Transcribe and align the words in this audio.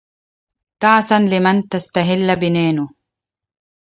تعسا 0.79 1.19
لمن 1.19 1.55
لا 1.55 1.67
تستهل 1.71 2.35
بنانه 2.39 2.89